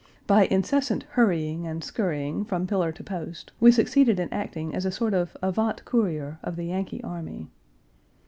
By 0.25 0.45
incessant 0.47 1.03
hurrying 1.11 1.67
and 1.67 1.83
scurrying 1.83 2.43
from 2.43 2.65
pillar 2.65 2.91
to 2.91 3.03
post, 3.03 3.51
we 3.59 3.71
succeeded 3.71 4.19
in 4.19 4.33
acting 4.33 4.73
as 4.73 4.83
a 4.83 4.89
sort 4.91 5.13
of 5.13 5.37
avant 5.43 5.85
courier 5.85 6.39
of 6.41 6.55
the 6.55 6.65
Yankee 6.65 7.03
army. 7.03 7.51